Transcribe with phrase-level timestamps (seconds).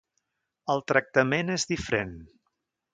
[0.75, 2.19] El tractament és diferent.